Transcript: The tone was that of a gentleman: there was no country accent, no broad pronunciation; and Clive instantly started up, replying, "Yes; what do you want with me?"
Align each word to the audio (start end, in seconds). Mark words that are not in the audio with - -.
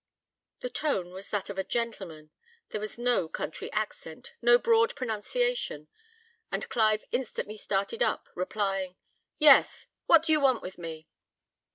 The 0.61 0.69
tone 0.71 1.11
was 1.13 1.29
that 1.29 1.51
of 1.51 1.59
a 1.59 1.63
gentleman: 1.63 2.31
there 2.69 2.81
was 2.81 2.97
no 2.97 3.29
country 3.29 3.71
accent, 3.71 4.33
no 4.41 4.57
broad 4.57 4.95
pronunciation; 4.95 5.89
and 6.51 6.67
Clive 6.69 7.03
instantly 7.11 7.55
started 7.57 8.01
up, 8.01 8.27
replying, 8.33 8.95
"Yes; 9.37 9.85
what 10.07 10.23
do 10.23 10.31
you 10.31 10.39
want 10.39 10.63
with 10.63 10.79
me?" 10.79 11.07